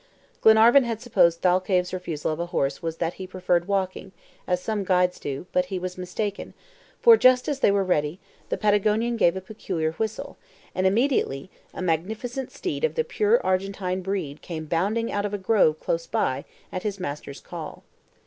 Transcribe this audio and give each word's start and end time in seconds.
Glenarvan 0.41 0.83
had 0.83 0.99
supposed 0.99 1.41
Thalcave's 1.43 1.93
refusal 1.93 2.31
of 2.31 2.39
a 2.39 2.47
horse 2.47 2.81
was 2.81 2.97
that 2.97 3.13
he 3.21 3.27
preferred 3.27 3.67
walking, 3.67 4.13
as 4.47 4.59
some 4.59 4.83
guides 4.83 5.19
do, 5.19 5.45
but 5.51 5.65
he 5.65 5.77
was 5.77 5.95
mistaken, 5.95 6.55
for 6.99 7.15
just 7.15 7.47
as 7.47 7.59
they 7.59 7.69
were 7.69 7.83
ready, 7.83 8.19
the 8.49 8.57
Patagonian 8.57 9.15
gave 9.15 9.35
a 9.37 9.41
peculiar 9.41 9.91
whistle, 9.91 10.37
and 10.73 10.87
immediately 10.87 11.51
a 11.71 11.83
magnificent 11.83 12.49
steed 12.51 12.83
of 12.83 12.95
the 12.95 13.03
pure 13.03 13.39
Argentine 13.45 14.01
breed 14.01 14.41
came 14.41 14.65
bounding 14.65 15.11
out 15.11 15.23
of 15.23 15.35
a 15.35 15.37
grove 15.37 15.79
close 15.79 16.07
by, 16.07 16.45
at 16.71 16.81
his 16.81 16.99
master's 16.99 17.39
call. 17.39 17.83